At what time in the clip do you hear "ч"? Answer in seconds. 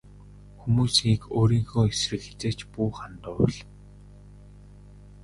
2.57-2.59